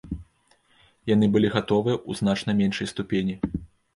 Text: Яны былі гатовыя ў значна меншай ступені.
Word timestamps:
Яны 1.13 1.25
былі 1.35 1.51
гатовыя 1.57 1.95
ў 2.09 2.21
значна 2.21 2.51
меншай 2.61 2.89
ступені. 2.95 3.37